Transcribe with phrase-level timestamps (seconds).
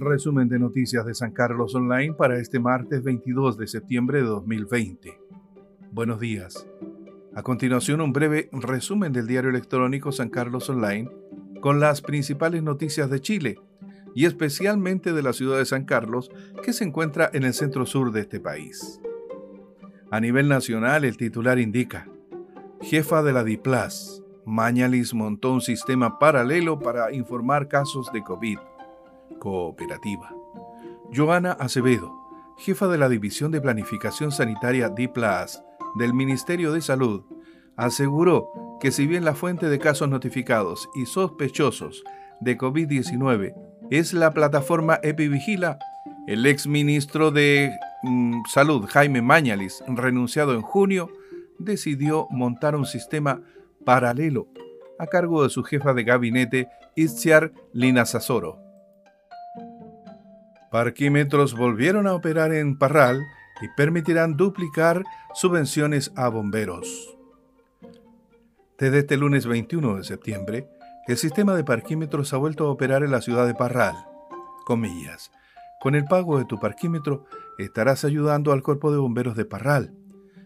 [0.00, 5.18] resumen de noticias de San Carlos Online para este martes 22 de septiembre de 2020.
[5.92, 6.66] Buenos días.
[7.34, 11.10] A continuación, un breve resumen del diario electrónico San Carlos Online
[11.60, 13.58] con las principales noticias de Chile
[14.14, 16.30] y especialmente de la ciudad de San Carlos,
[16.62, 19.00] que se encuentra en el centro sur de este país.
[20.10, 22.08] A nivel nacional, el titular indica,
[22.80, 28.58] jefa de la DIPLAS, Mañalis montó un sistema paralelo para informar casos de COVID.
[29.38, 30.34] Cooperativa.
[31.14, 32.12] Joana Acevedo,
[32.58, 35.62] jefa de la División de Planificación Sanitaria DIPLAS
[35.96, 37.24] del Ministerio de Salud,
[37.76, 42.04] aseguró que si bien la fuente de casos notificados y sospechosos
[42.40, 43.54] de COVID-19
[43.90, 45.78] es la plataforma Epivigila,
[46.26, 51.10] el ex ministro de mm, Salud, Jaime Mañalis, renunciado en junio,
[51.58, 53.40] decidió montar un sistema
[53.84, 54.48] paralelo
[54.98, 58.67] a cargo de su jefa de gabinete, Itziar Linasasoro.
[60.70, 63.26] Parquímetros volvieron a operar en Parral
[63.62, 65.02] y permitirán duplicar
[65.34, 67.16] subvenciones a bomberos.
[68.78, 70.68] Desde este lunes 21 de septiembre,
[71.06, 73.94] el sistema de parquímetros ha vuelto a operar en la ciudad de Parral.
[74.66, 75.32] Comillas.
[75.80, 77.24] Con el pago de tu parquímetro
[77.56, 79.94] estarás ayudando al cuerpo de bomberos de Parral,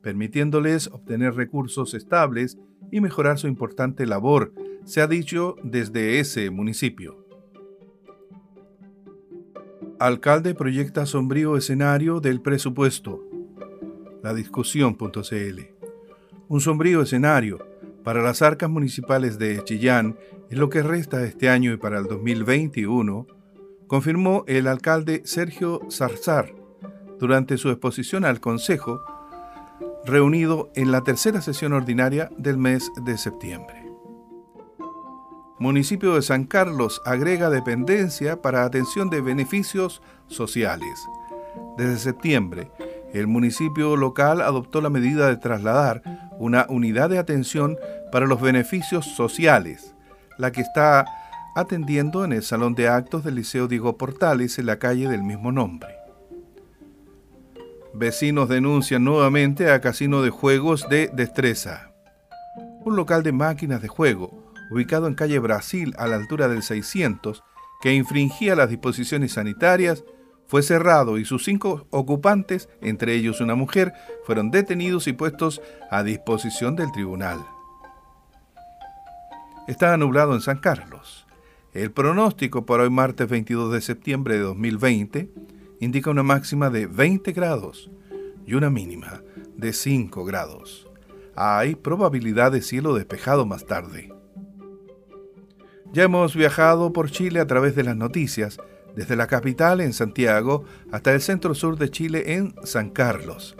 [0.00, 2.56] permitiéndoles obtener recursos estables
[2.92, 4.52] y mejorar su importante labor,
[4.84, 7.23] se ha dicho desde ese municipio.
[10.04, 13.24] Alcalde proyecta sombrío escenario del presupuesto.
[14.22, 15.60] La discusión.cl.
[16.46, 17.66] Un sombrío escenario
[18.02, 20.18] para las arcas municipales de Chillán
[20.50, 23.26] en lo que resta este año y para el 2021,
[23.86, 26.54] confirmó el alcalde Sergio Zarzar
[27.18, 29.02] durante su exposición al Consejo
[30.04, 33.83] reunido en la tercera sesión ordinaria del mes de septiembre.
[35.64, 41.08] Municipio de San Carlos agrega dependencia para atención de beneficios sociales.
[41.78, 42.70] Desde septiembre,
[43.14, 46.02] el municipio local adoptó la medida de trasladar
[46.38, 47.78] una unidad de atención
[48.12, 49.94] para los beneficios sociales,
[50.36, 51.06] la que está
[51.56, 55.50] atendiendo en el Salón de Actos del Liceo Diego Portales en la calle del mismo
[55.50, 55.94] nombre.
[57.94, 61.90] Vecinos denuncian nuevamente a Casino de Juegos de Destreza.
[62.84, 67.42] Un local de máquinas de juego, ubicado en calle Brasil a la altura del 600,
[67.80, 70.04] que infringía las disposiciones sanitarias,
[70.46, 73.92] fue cerrado y sus cinco ocupantes, entre ellos una mujer,
[74.24, 77.44] fueron detenidos y puestos a disposición del tribunal.
[79.66, 81.26] Está nublado en San Carlos.
[81.72, 85.30] El pronóstico para hoy martes 22 de septiembre de 2020
[85.80, 87.90] indica una máxima de 20 grados
[88.46, 89.22] y una mínima
[89.56, 90.86] de 5 grados.
[91.34, 94.12] Hay probabilidad de cielo despejado más tarde.
[95.94, 98.58] Ya hemos viajado por Chile a través de las noticias,
[98.96, 103.54] desde la capital en Santiago hasta el centro sur de Chile en San Carlos.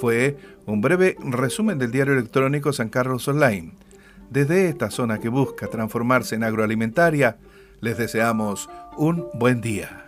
[0.00, 3.74] Fue un breve resumen del diario electrónico San Carlos Online.
[4.30, 7.36] Desde esta zona que busca transformarse en agroalimentaria,
[7.82, 10.05] les deseamos un buen día.